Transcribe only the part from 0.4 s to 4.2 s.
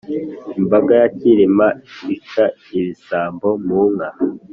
imbaga ya cyilima ica ibisambo mu nka.